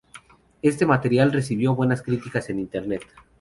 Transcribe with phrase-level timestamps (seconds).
[0.63, 3.03] Este material recibió buenas críticas en Internet.